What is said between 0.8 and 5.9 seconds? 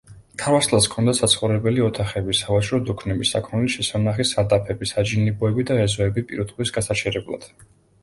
ჰქონდა საცხოვრებელი ოთახები, სავაჭრო დუქნები, საქონლის შესანახი სარდაფები, საჯინიბოები და